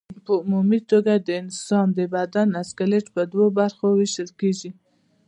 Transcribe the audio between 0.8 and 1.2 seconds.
توګه